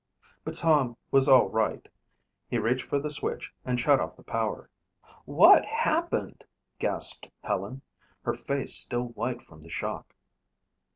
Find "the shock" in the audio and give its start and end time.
9.61-10.15